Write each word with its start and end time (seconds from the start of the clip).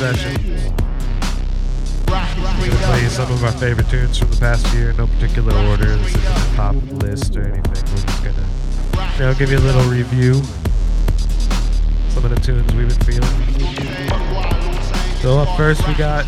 Supernova 0.00 0.16
Smoke 0.16 0.16
Session. 0.16 0.34
Gonna 2.06 2.86
play 2.86 3.02
you 3.02 3.08
some 3.08 3.30
of 3.30 3.44
our 3.44 3.52
favorite 3.52 3.88
tunes 3.90 4.18
from 4.18 4.30
the 4.30 4.36
past 4.36 4.66
year 4.74 4.92
no 4.94 5.06
particular 5.06 5.54
order. 5.68 5.96
This 5.96 6.14
isn't 6.16 6.52
a 6.52 6.56
top 6.56 6.74
list 7.02 7.36
or 7.36 7.42
anything. 7.42 7.62
We're 7.68 7.74
just 7.74 8.24
gonna, 8.24 8.46
you 9.14 9.20
know, 9.20 9.34
give 9.34 9.50
you 9.50 9.58
a 9.58 9.60
little 9.60 9.84
review. 9.90 10.42
Some 12.10 12.24
of 12.24 12.30
the 12.30 12.40
tunes 12.40 12.72
we've 12.74 12.88
been 12.88 13.04
feeling. 13.04 13.36
So 15.20 15.38
up 15.38 15.56
first 15.56 15.86
we 15.86 15.94
got 15.94 16.24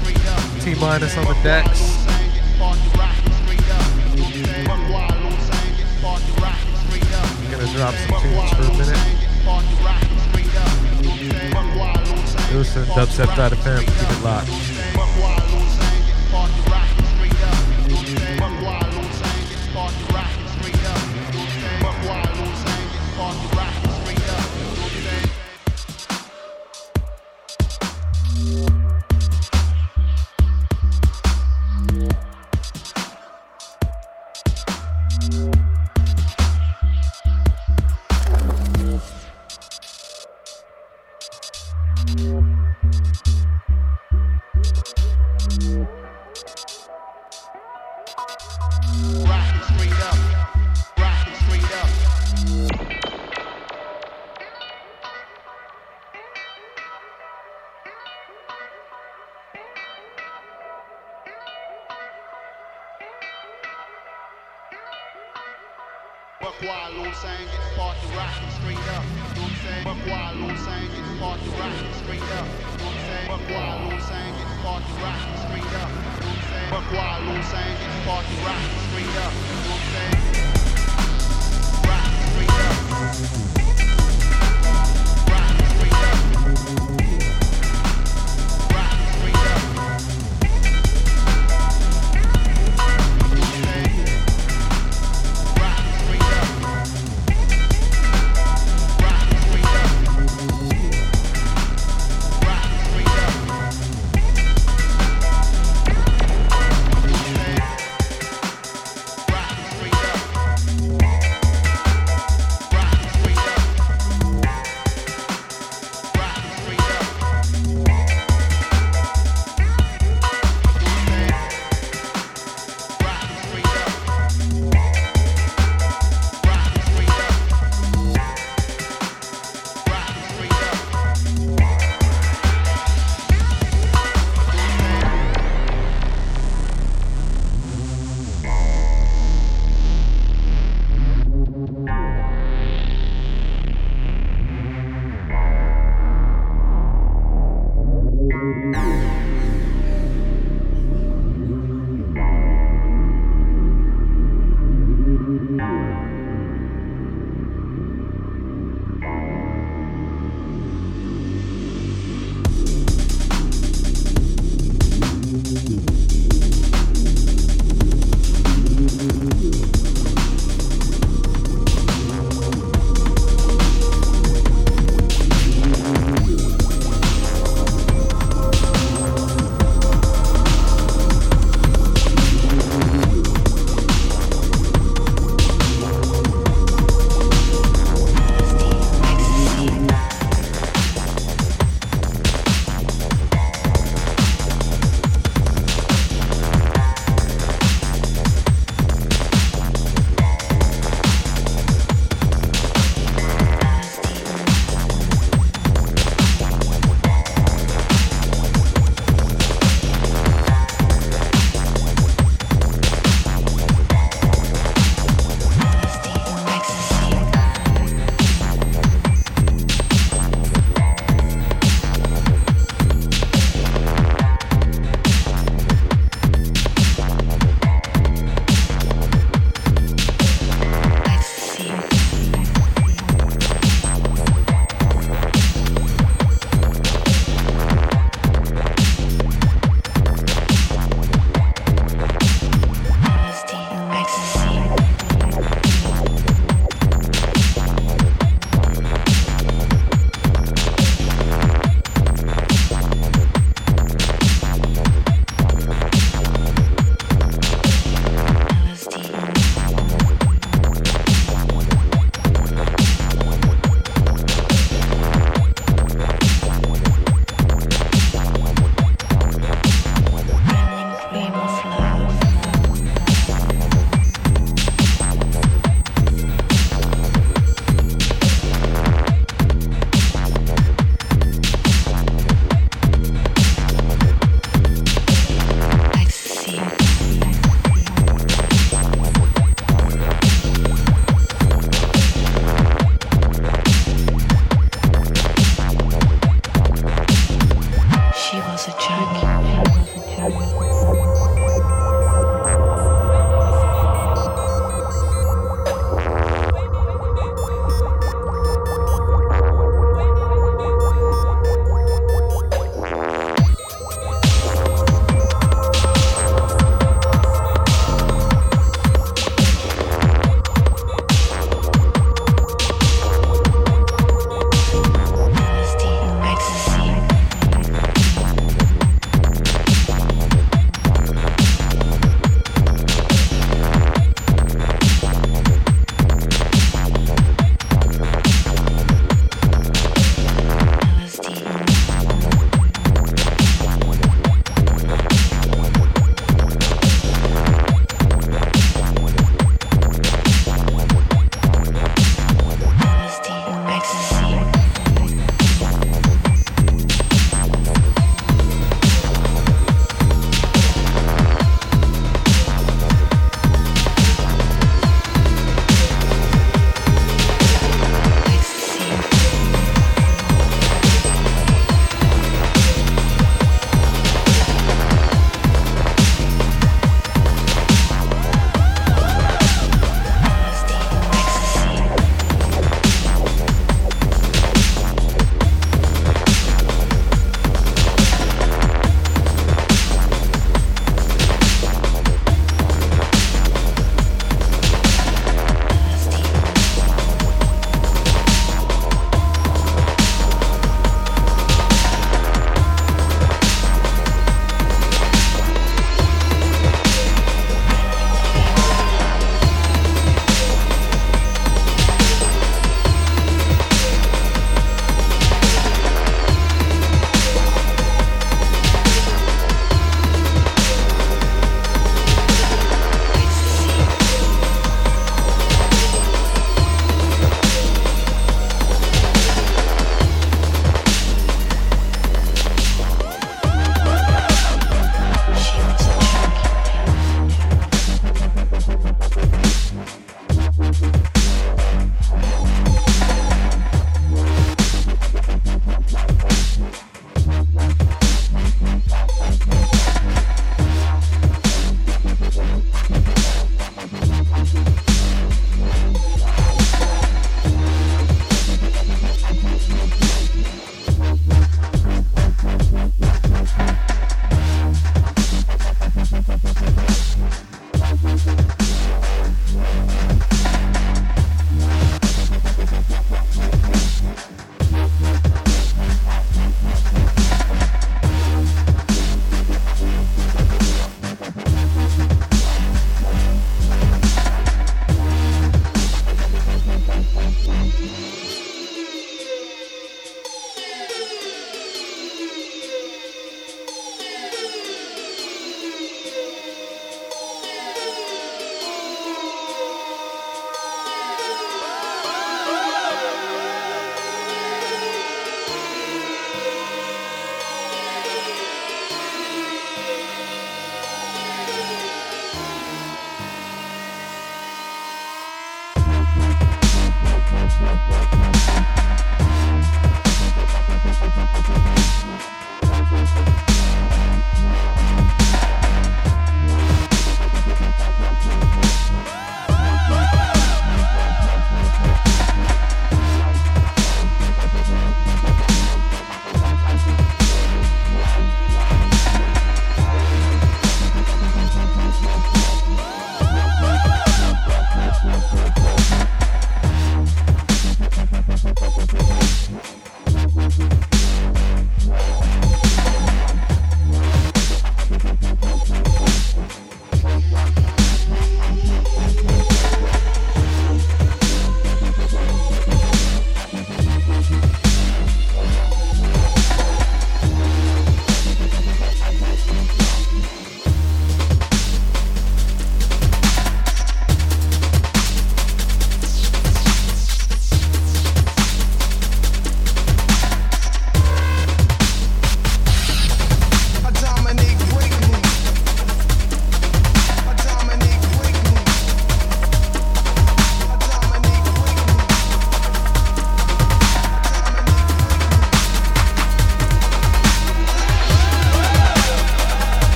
T 0.60 0.74
minus 0.74 1.16
on 1.16 1.24
the 1.24 1.34
decks. 1.42 1.96
Gonna 7.50 7.72
drop 7.72 7.94
some 7.94 8.20
tunes 8.20 8.50
for 8.52 8.62
a 8.62 8.78
minute. 8.78 9.31
You're 12.52 12.58
listening 12.58 12.84
to 12.84 12.90
dubstep.fm. 12.92 13.78
Keep 13.80 14.10
it 14.10 14.22
locked. 14.22 14.71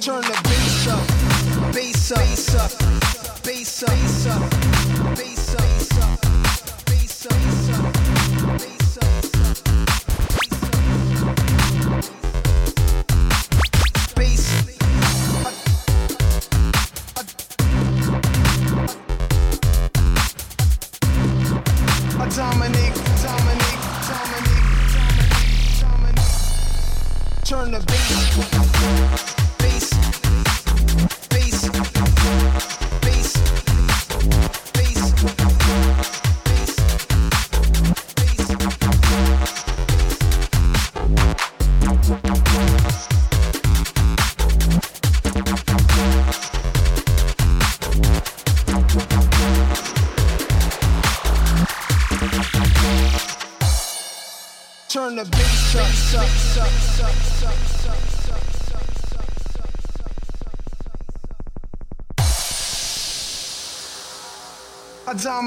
turn 0.00 0.22
the 0.22 0.40
bass 0.44 0.86
up, 0.88 1.74
bass 1.74 2.12
up, 2.12 2.16
bass 2.16 2.54
up, 2.54 3.42
bass 3.42 3.82
up. 3.82 3.90
Bass 3.90 4.26
up. 4.26 5.09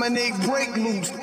Dominic 0.03 0.35
break 0.41 0.75
loose. 0.75 1.22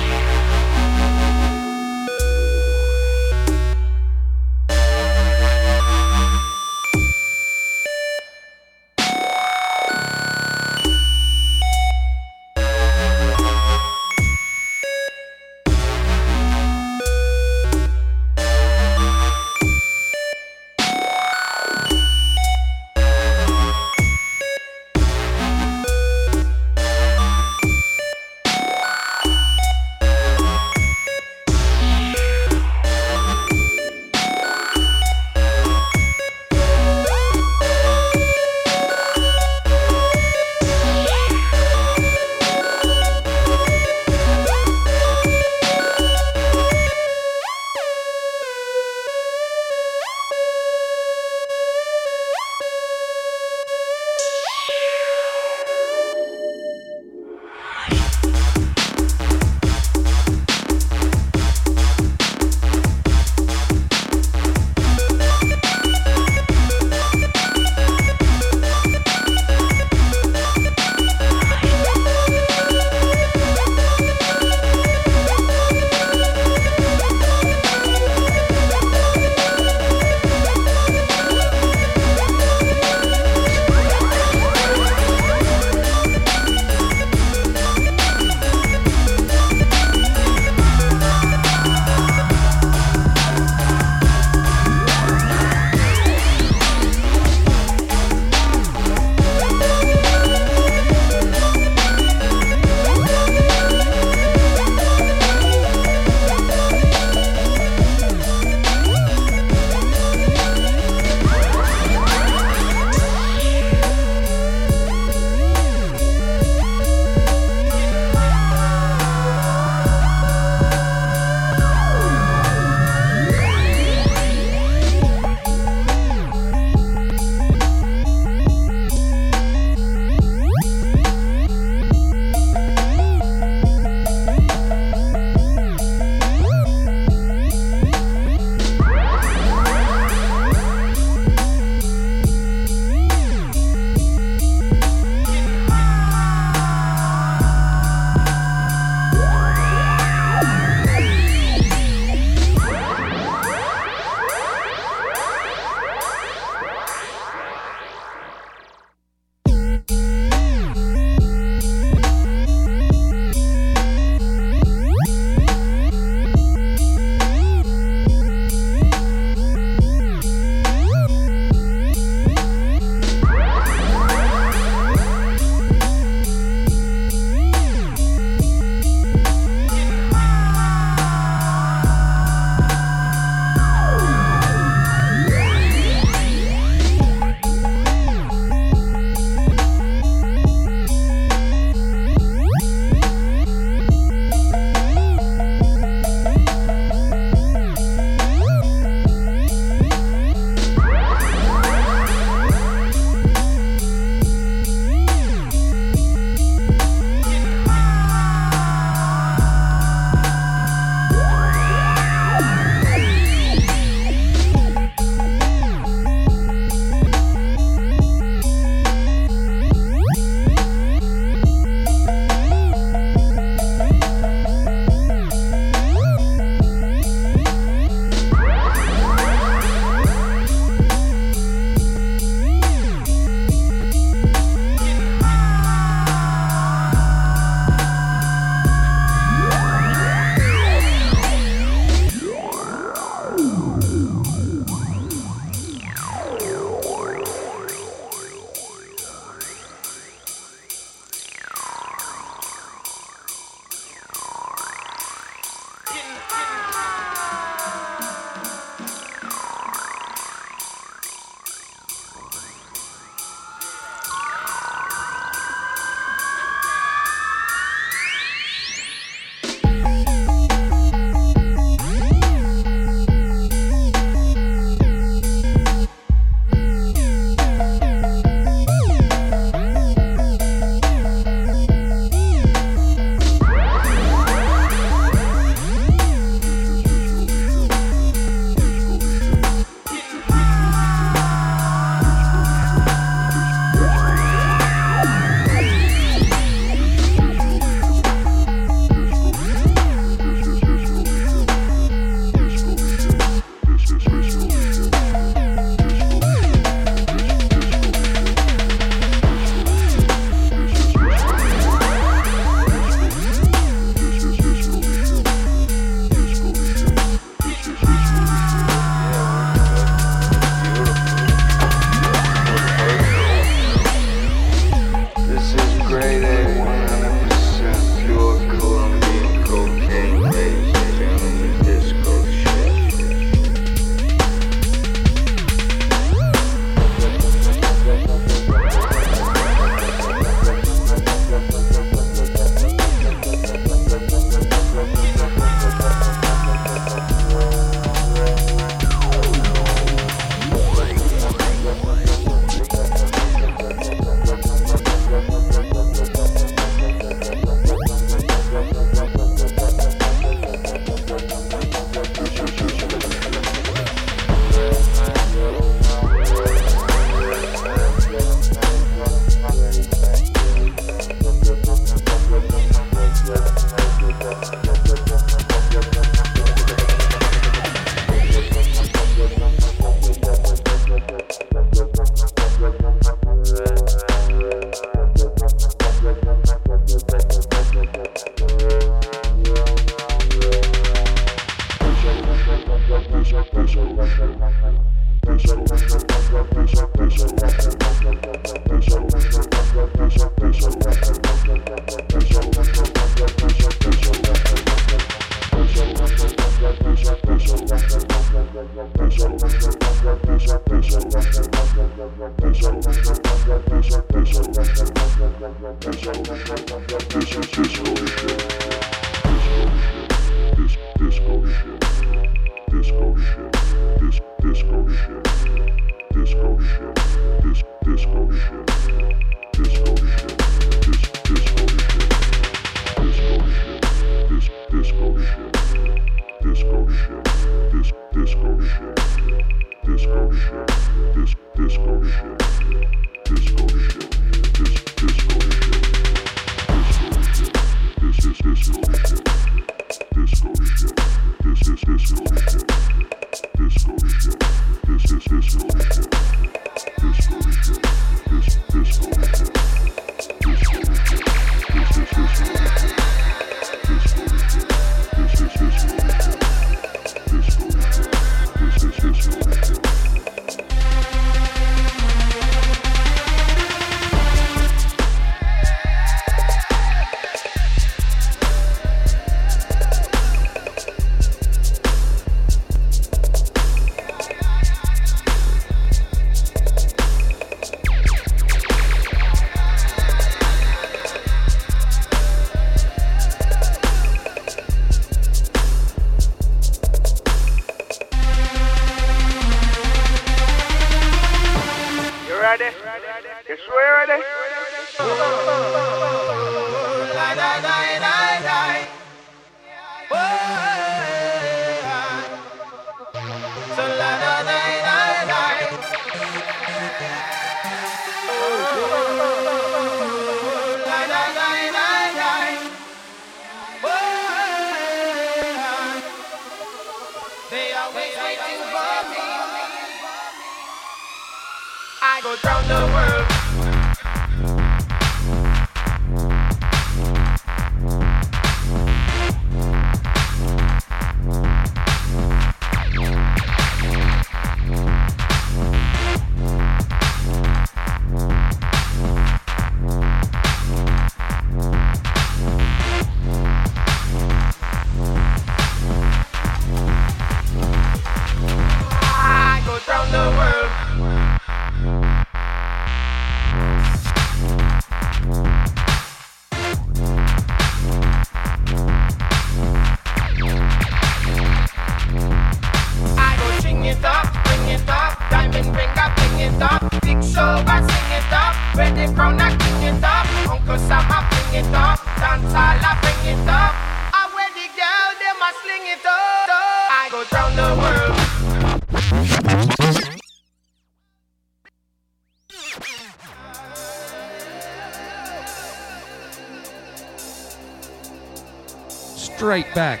Straight 599.54 599.72
back. 599.72 600.00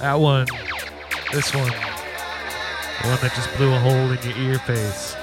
That 0.00 0.14
one. 0.14 0.48
This 1.32 1.54
one. 1.54 1.70
The 1.70 3.08
one 3.08 3.20
that 3.20 3.32
just 3.36 3.56
blew 3.56 3.72
a 3.72 3.78
hole 3.78 4.10
in 4.10 4.18
your 4.28 4.36
ear 4.36 4.58
face. 4.58 5.14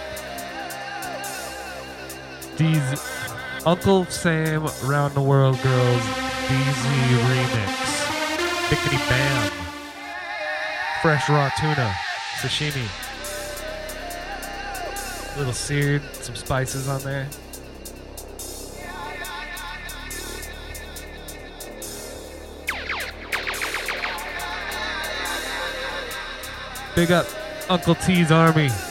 These 2.55 2.81
Uncle 3.65 4.05
Sam 4.05 4.69
Round 4.85 5.13
the 5.13 5.21
World 5.21 5.61
Girls 5.61 6.01
DZ 6.47 6.85
remix. 7.27 7.67
Bickety 8.69 9.09
Bam. 9.09 9.51
Fresh 11.01 11.27
raw 11.27 11.51
tuna. 11.59 11.93
Sashimi. 12.37 12.87
A 15.35 15.37
little 15.37 15.51
seared, 15.51 16.03
some 16.15 16.37
spices 16.37 16.87
on 16.87 17.01
there. 17.01 17.27
Big 26.99 27.11
up 27.11 27.27
Uncle 27.69 27.95
T's 27.95 28.29
Army. 28.29 28.88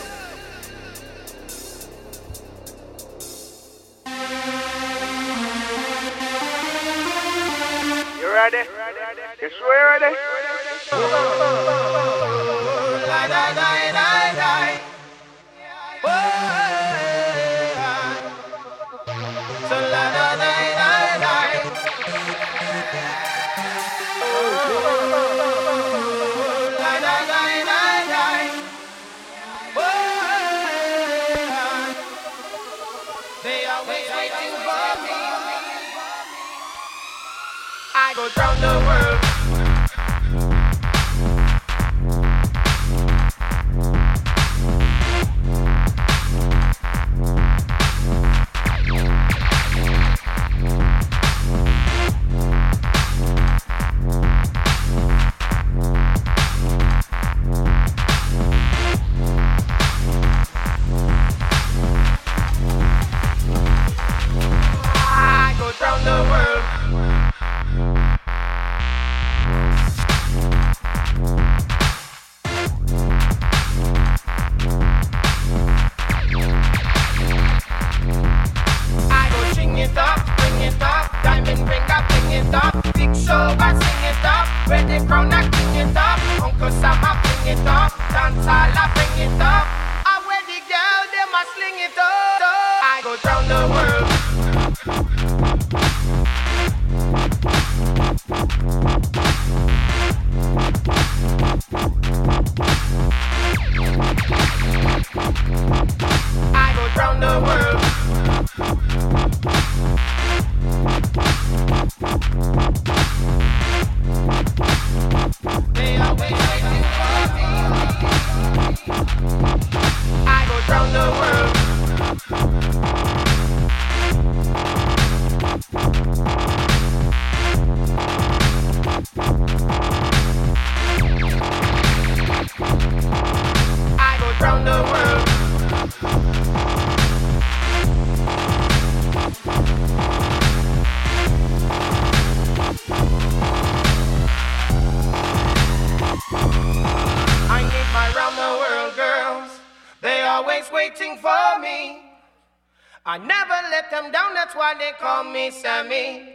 They 154.76 154.92
call 155.00 155.24
me 155.24 155.50
Sammy. 155.50 156.35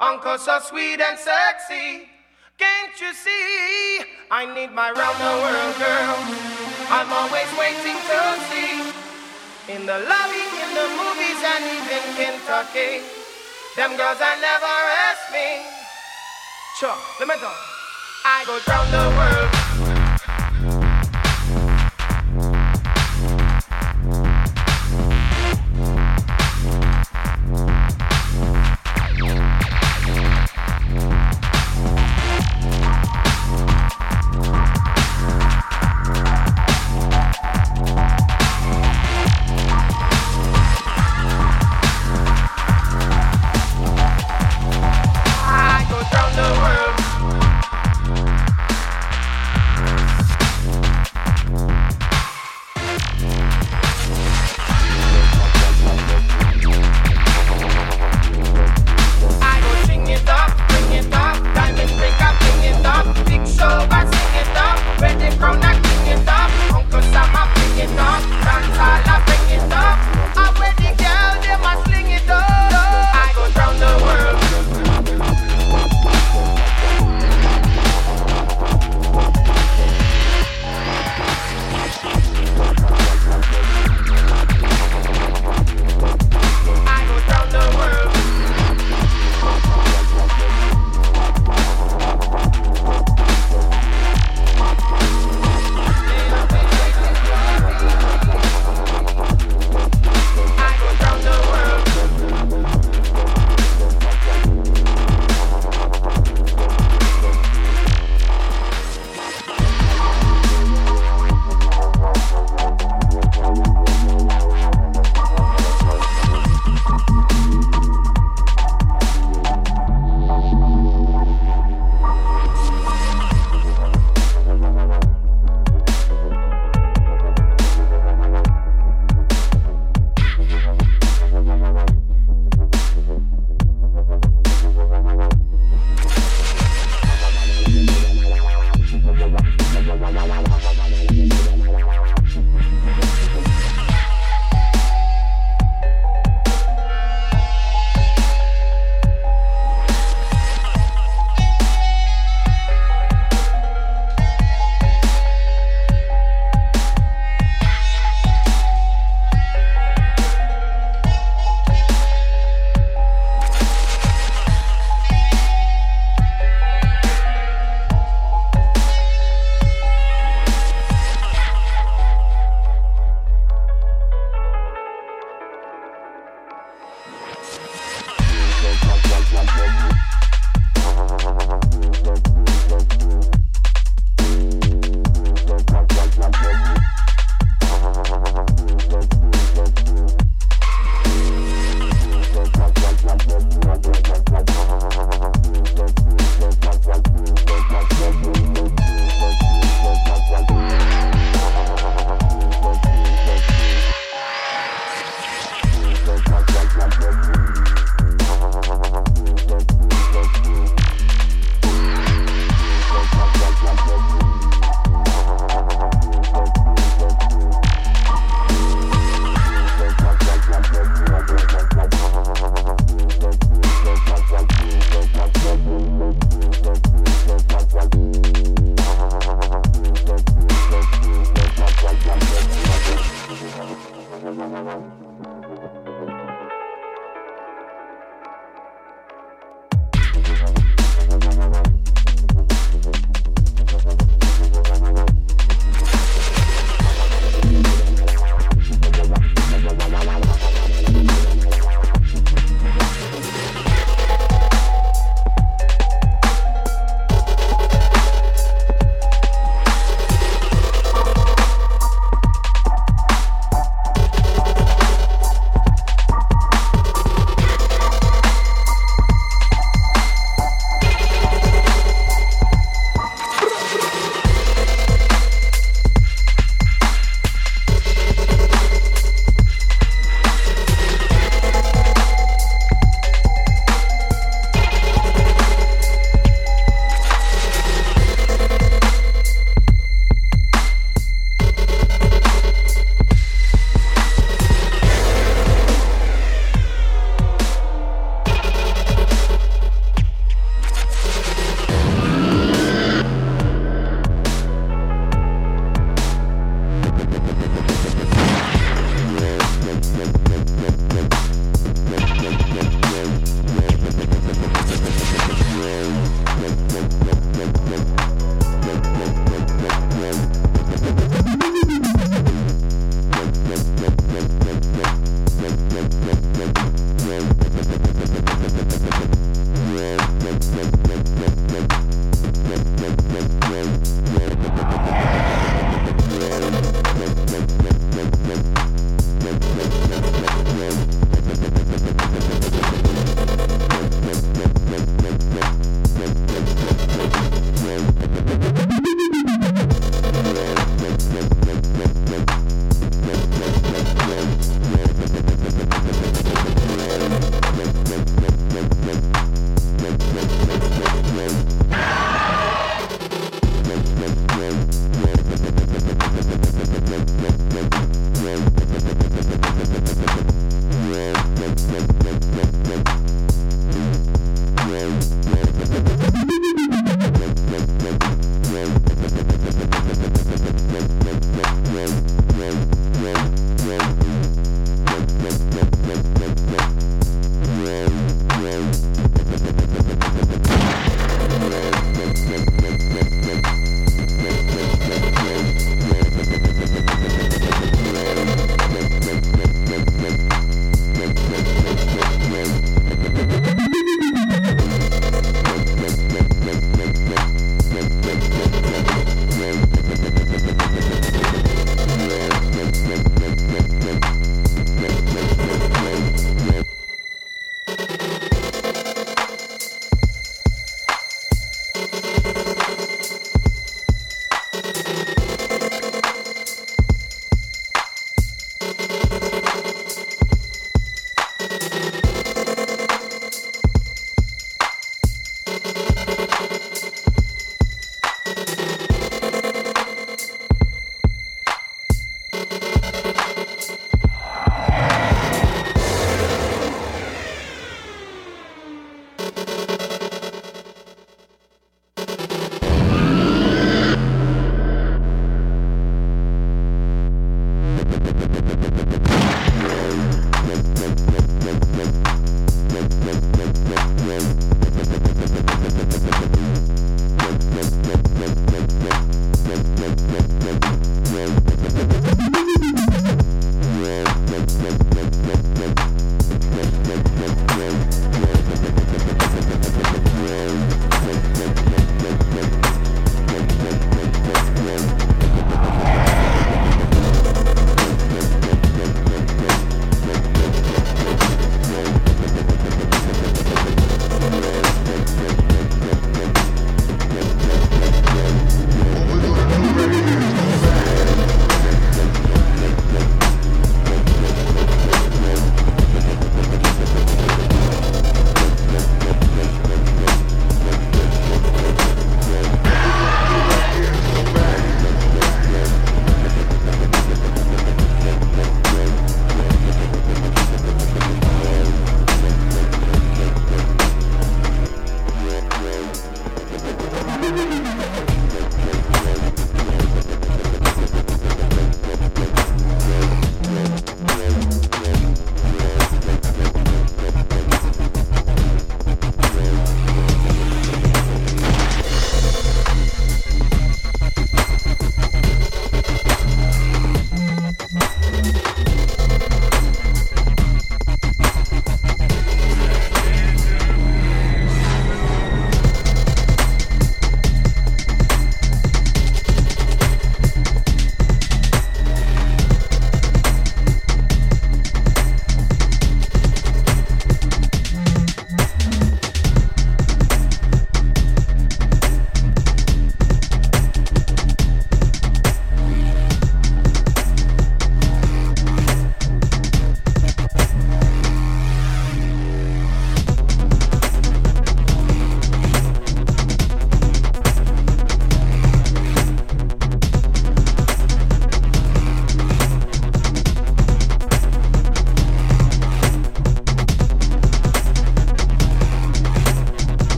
Uncle 0.00 0.38
so 0.38 0.58
sweet 0.60 1.00
and 1.00 1.18
sexy. 1.18 2.08
Can't 2.58 2.94
you 3.00 3.12
see? 3.14 4.02
I 4.30 4.46
need 4.46 4.72
my 4.74 4.90
round 4.90 5.18
the 5.22 5.34
world 5.42 5.76
girl. 5.78 6.16
I'm 6.90 7.10
always 7.12 7.50
waiting 7.54 7.94
to 7.94 8.20
see. 8.50 8.82
In 9.74 9.86
the 9.86 9.98
lobby, 10.10 10.44
in 10.64 10.70
the 10.74 10.86
movies, 10.96 11.40
and 11.44 11.64
even 11.76 12.04
Kentucky. 12.18 13.04
Them 13.76 13.96
girls 13.96 14.18
that 14.18 14.40
never 14.40 14.74
ask 15.06 15.30
me. 15.30 15.62
Sure, 16.80 16.96
let 17.20 17.28
me. 17.28 17.34
I 17.34 17.38
round. 17.38 17.54
I 18.24 18.44
go 18.46 18.58
round 18.66 18.88
the 18.90 19.16
world. 19.16 19.37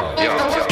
My 0.00 0.67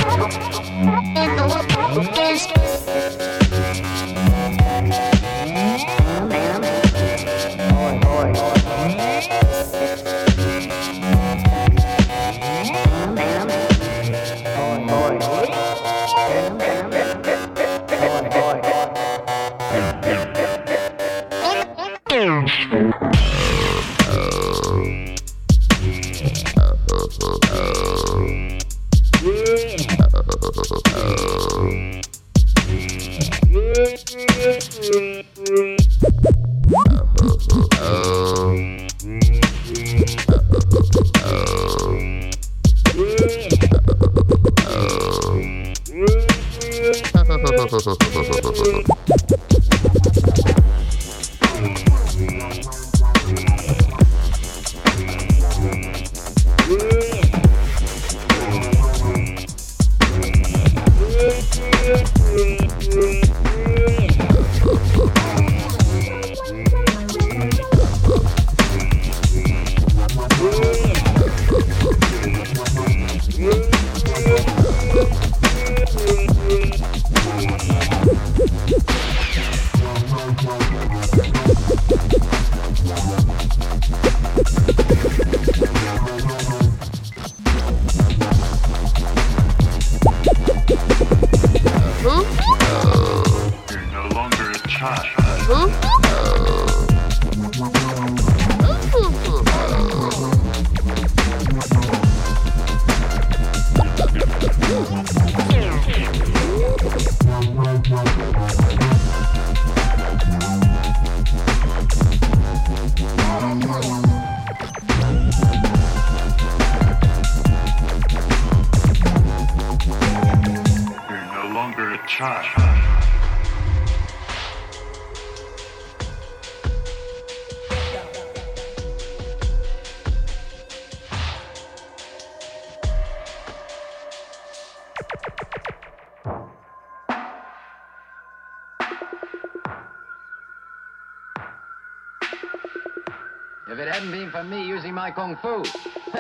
kung 145.27 145.64
fu. 145.64 145.64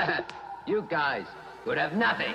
you 0.66 0.82
guys 0.88 1.26
would 1.64 1.78
have 1.78 1.94
nothing. 1.94 2.34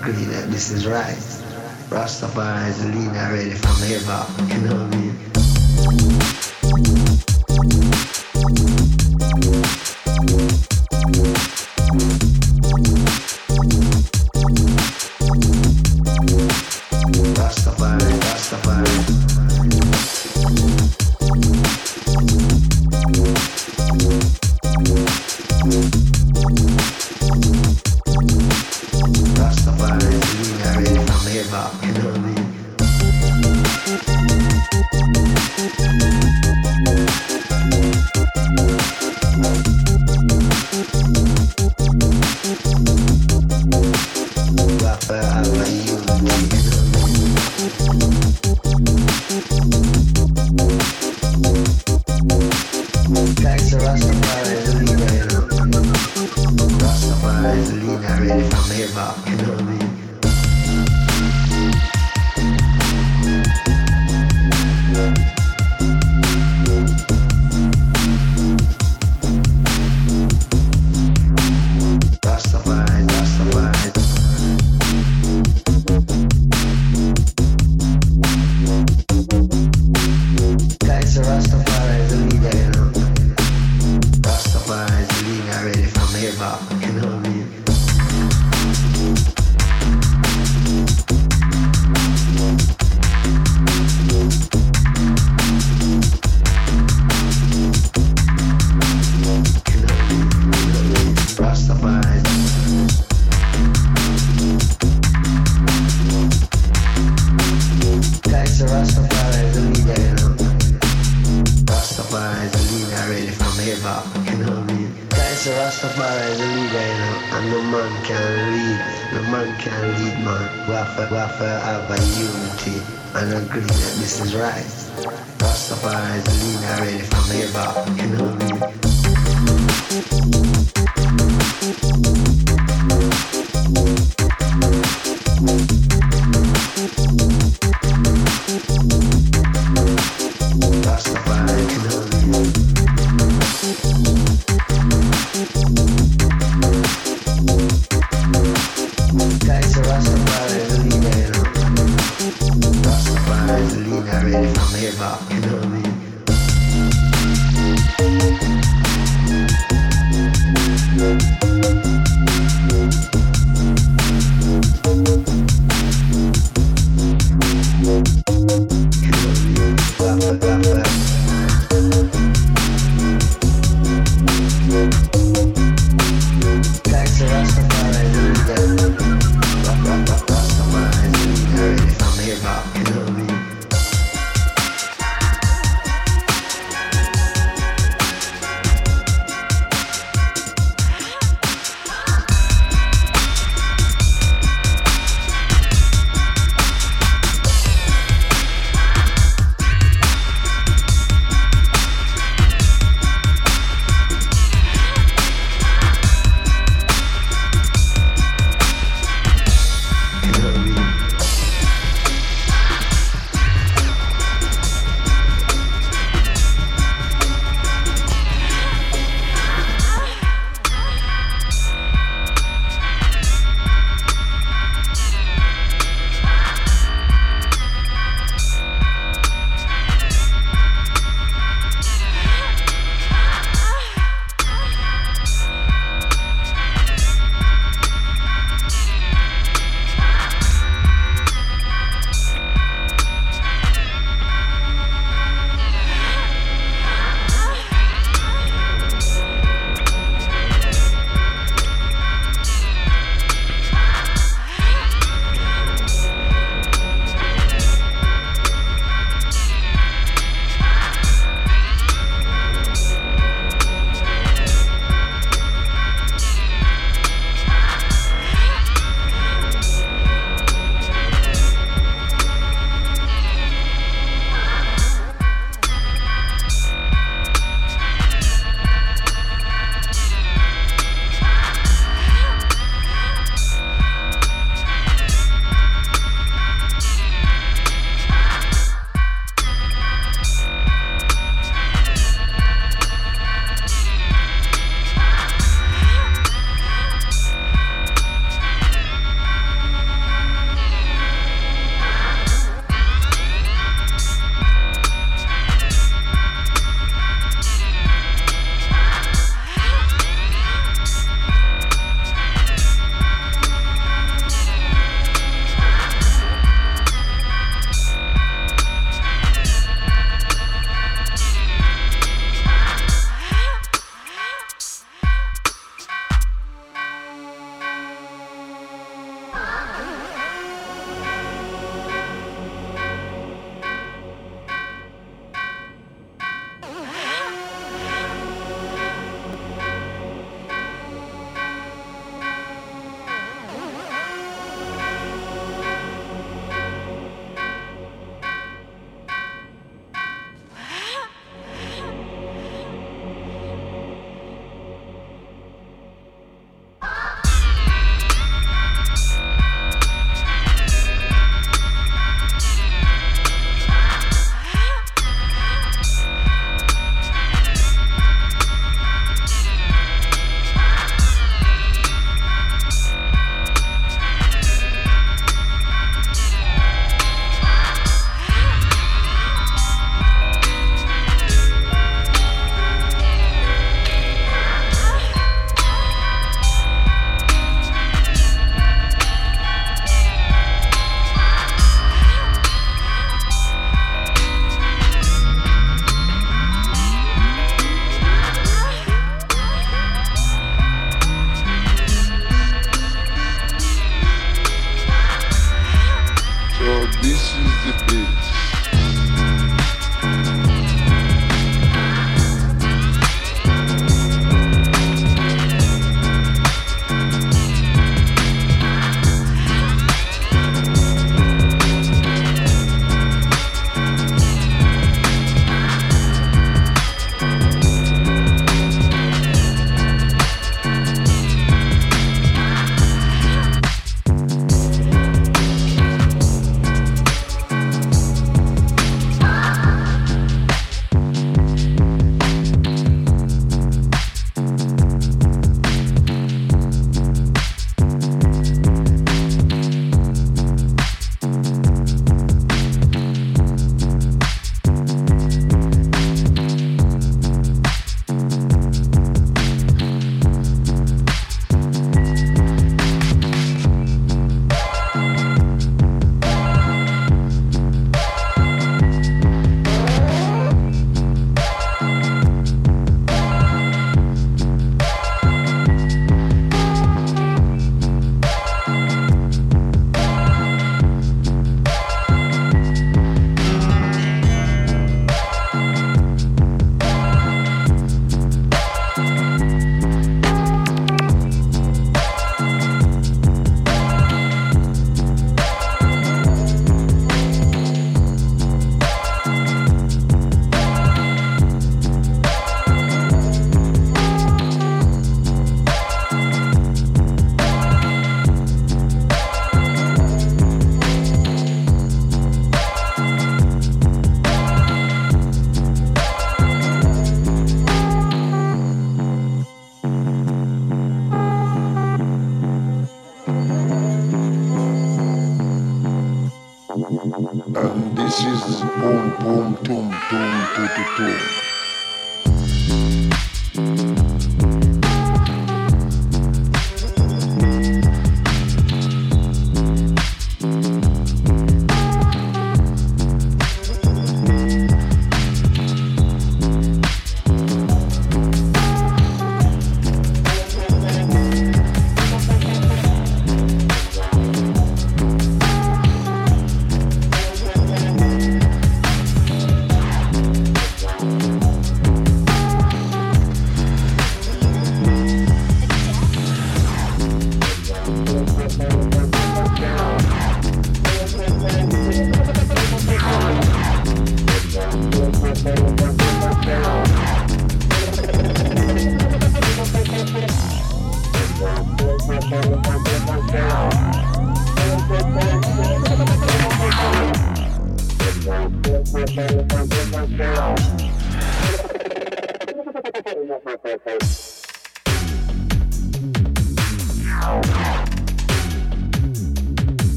Agree 0.00 0.24
that 0.24 0.50
this 0.50 0.70
is 0.70 0.86
right. 0.86 1.16
Rastafari 1.90 2.68
is 2.68 2.82
the 2.82 2.88
leader 2.88 3.10
ready 3.12 3.50
from 3.50 3.76
hip 3.86 4.02
hop, 4.04 4.28
you 4.50 4.60
know 4.62 4.84
what 4.84 4.94
I 4.94 6.30
mean? 6.34 6.39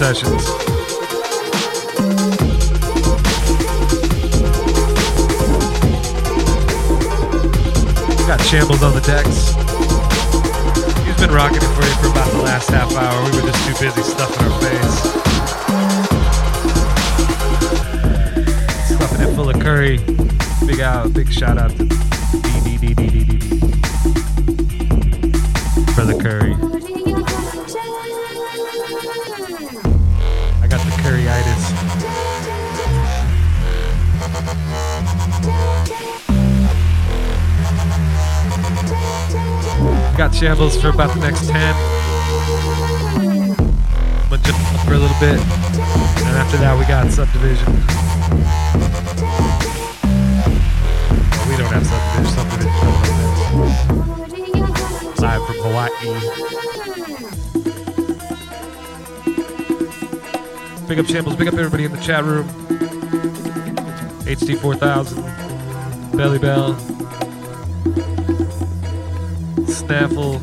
sessions. 0.00 0.69
1000. 65.02 66.16
Belly 66.16 66.38
Bell. 66.38 66.74
Snaffle. 69.66 70.38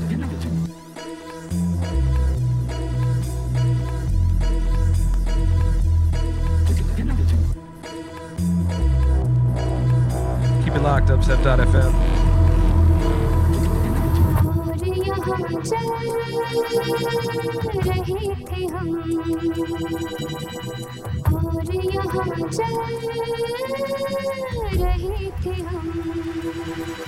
Keep 10.64 10.76
it 10.76 10.82
locked 10.82 11.12
up, 11.12 11.24
Sep.fm. 11.24 12.38
और 21.28 21.76
यहाँ 21.76 22.50
चल 22.50 22.76
रहे 24.78 25.30
थे 25.44 25.54
हम। 25.64 27.07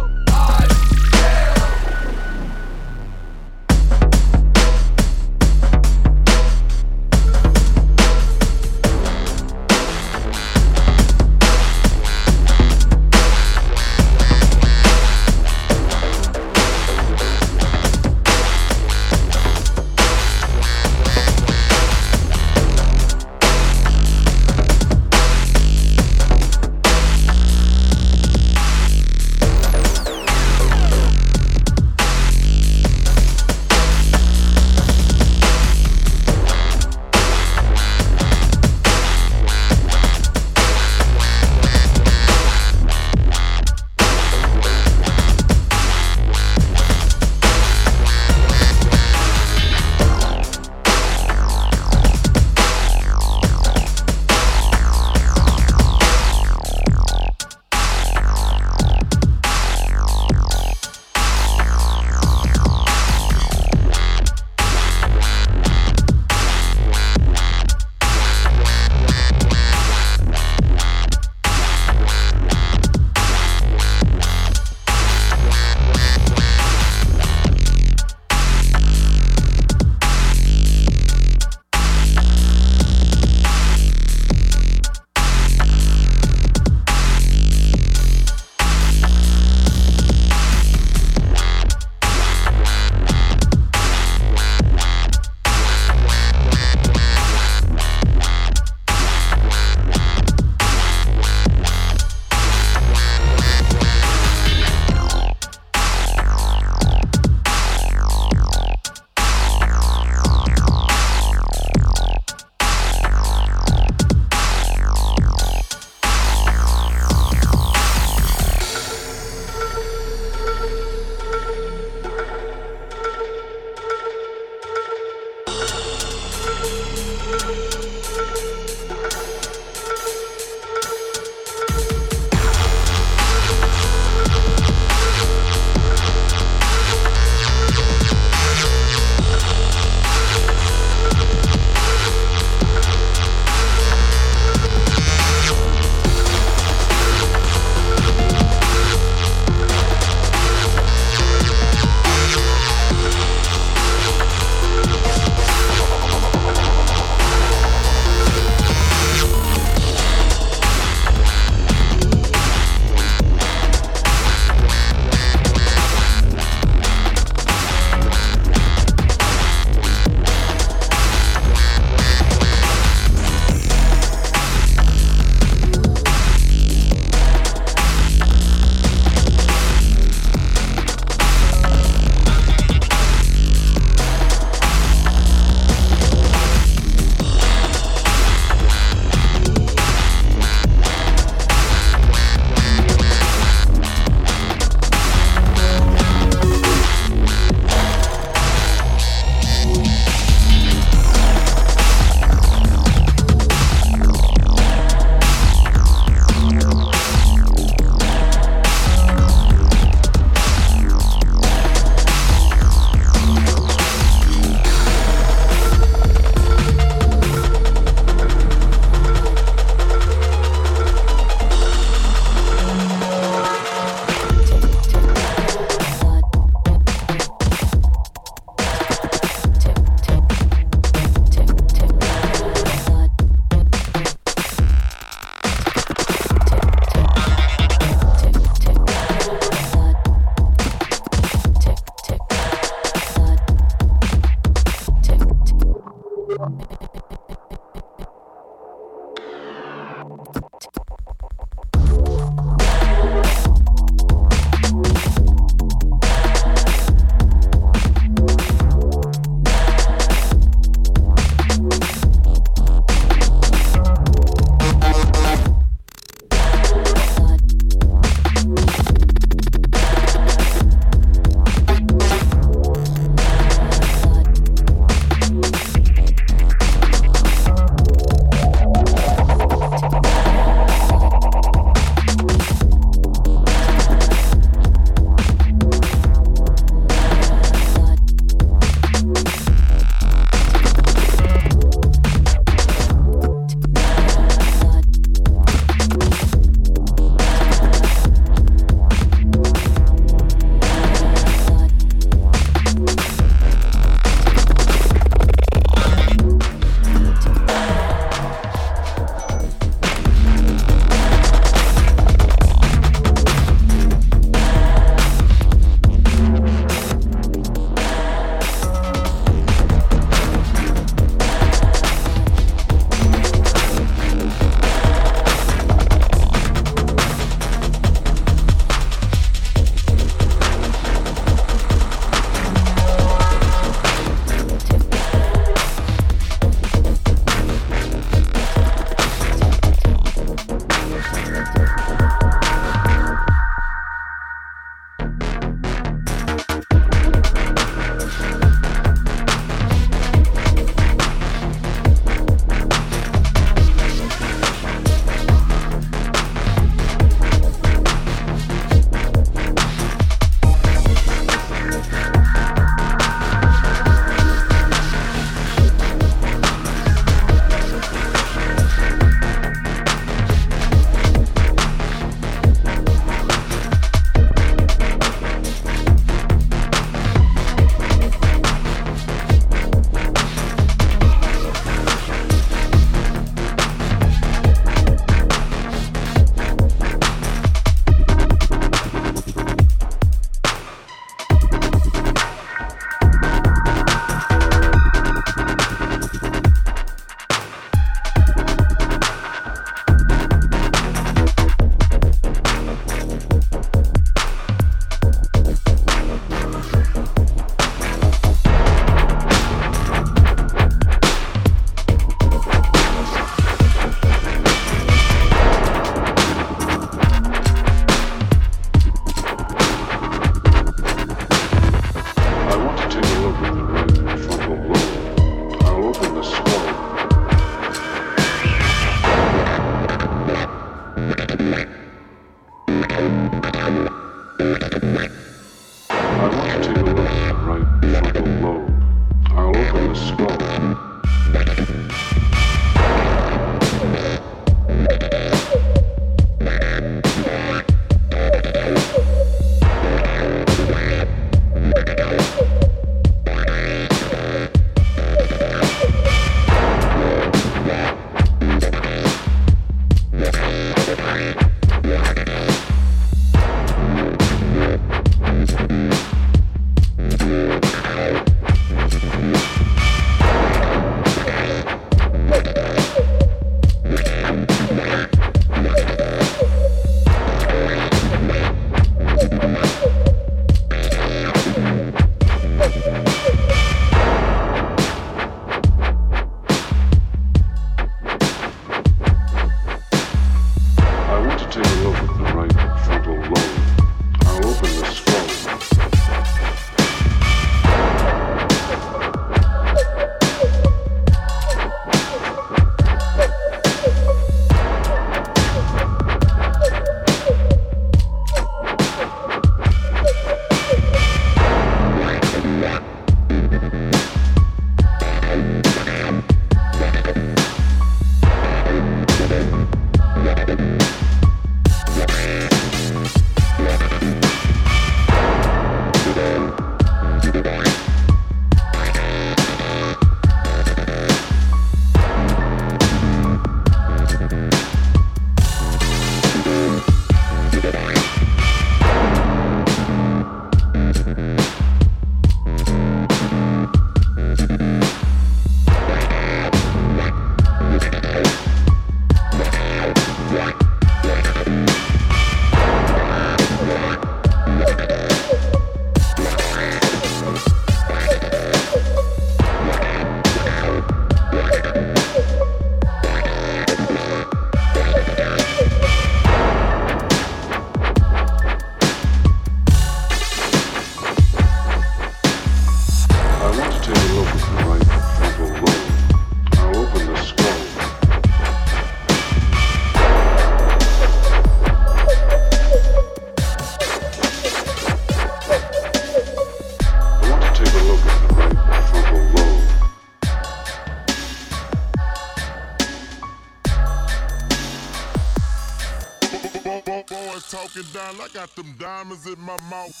walking 597.75 597.91
down, 597.93 598.15
I 598.21 598.27
got 598.33 598.55
them 598.55 598.75
diamonds 598.79 599.25
in 599.27 599.39
my 599.39 599.57
mouth. 599.69 600.00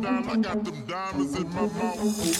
I 0.00 0.36
got 0.36 0.64
them 0.64 0.82
diamonds 0.86 1.36
in 1.36 1.48
my 1.50 1.66
mouth. 1.66 2.32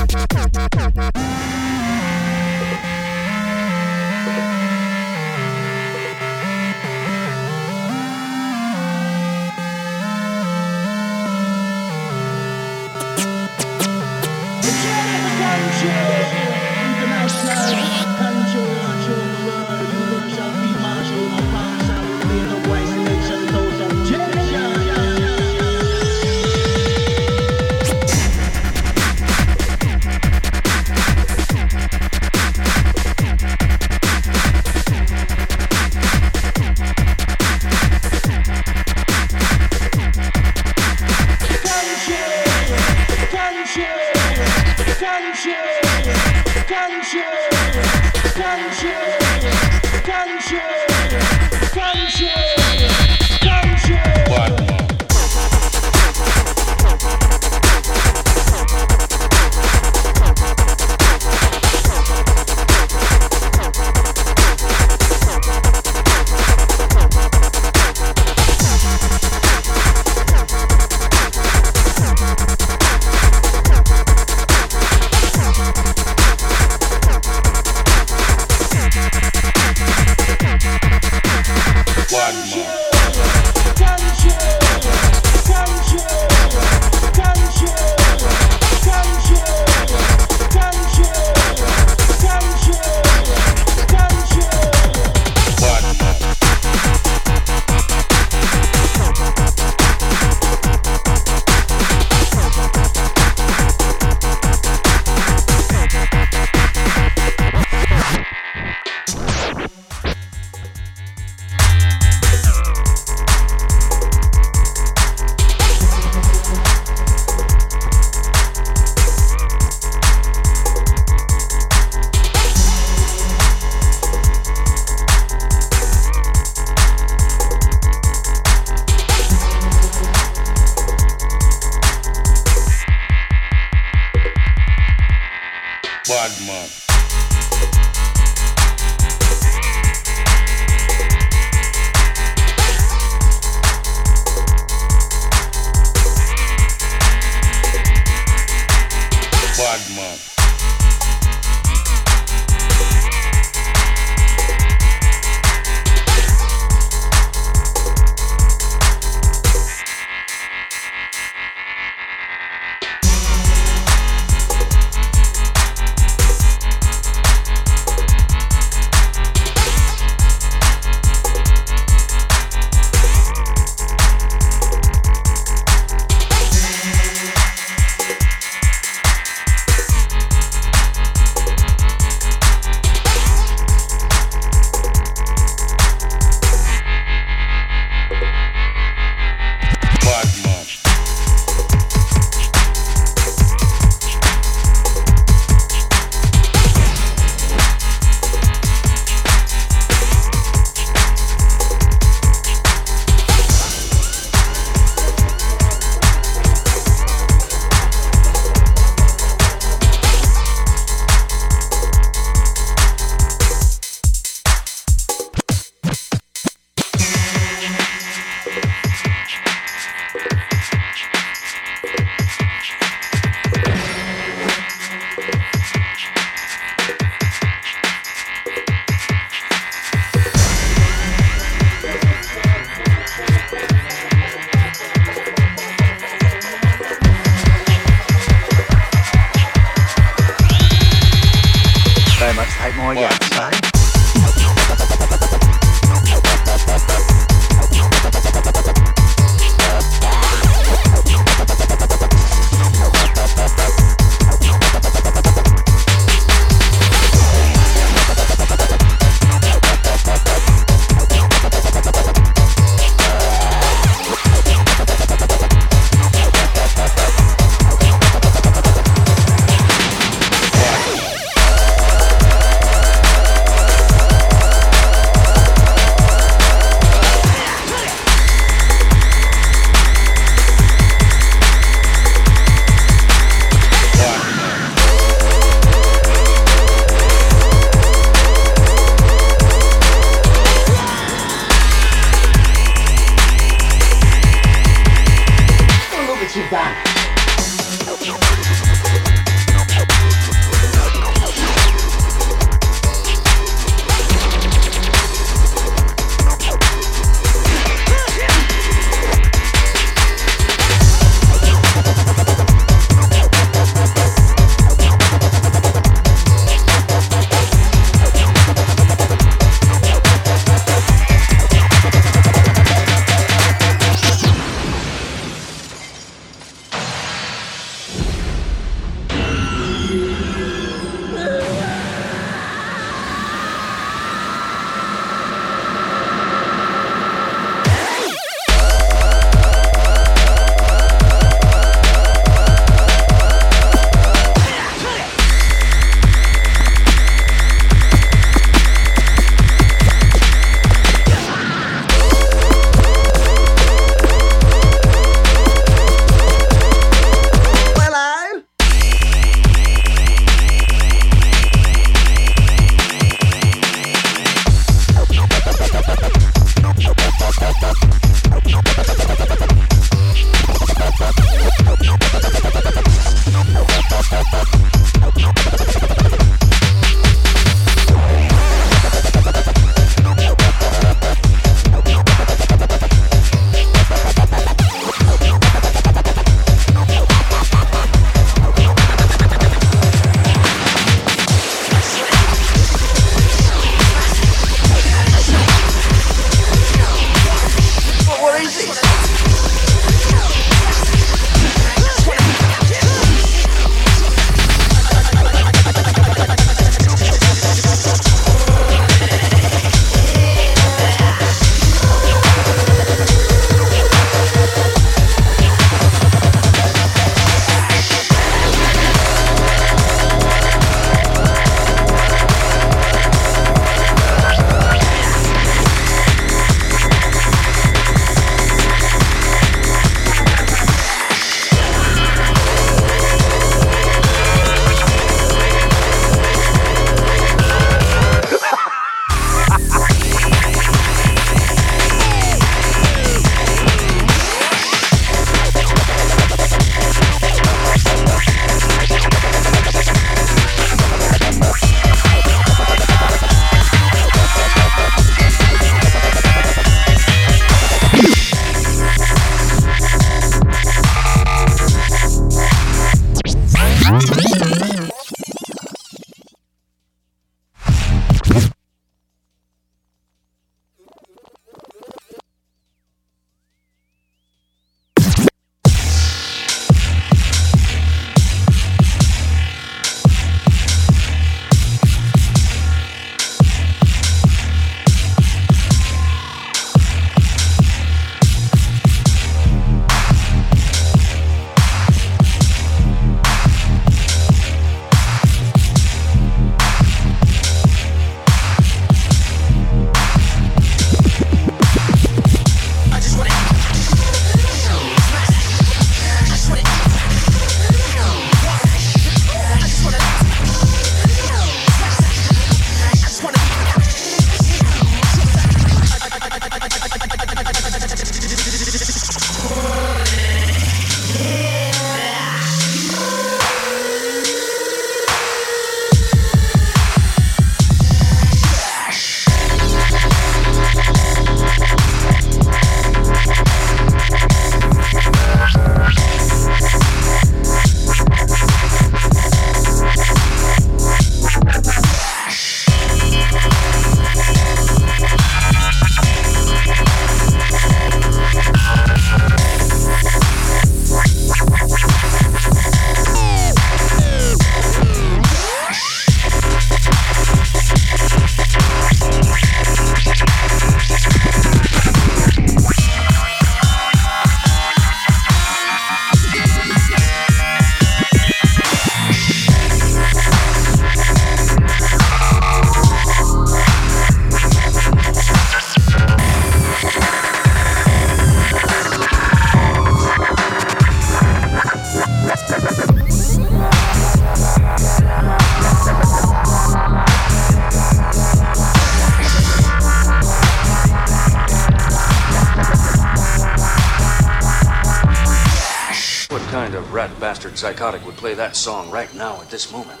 Rat 597.54 597.58
psychotic 597.60 598.04
would 598.04 598.16
play 598.16 598.34
that 598.34 598.56
song 598.56 598.90
right 598.90 599.14
now 599.14 599.40
at 599.40 599.48
this 599.48 599.70
moment? 599.70 600.00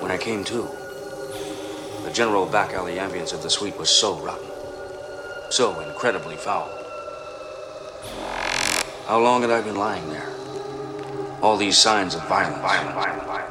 When 0.00 0.10
I 0.10 0.16
came 0.16 0.44
to, 0.44 0.62
the 2.04 2.10
general 2.14 2.46
back 2.46 2.72
alley 2.72 2.94
ambience 2.94 3.34
of 3.34 3.42
the 3.42 3.50
suite 3.50 3.76
was 3.76 3.90
so 3.90 4.18
rotten, 4.18 4.48
so 5.50 5.78
incredibly 5.80 6.36
foul. 6.36 6.70
How 9.06 9.20
long 9.20 9.42
had 9.42 9.50
I 9.50 9.60
been 9.60 9.76
lying 9.76 10.08
there? 10.08 10.30
All 11.42 11.58
these 11.58 11.76
signs 11.76 12.14
of 12.14 12.26
violence. 12.28 12.62
violence, 12.62 12.94
violence, 12.94 13.24
violence. 13.24 13.41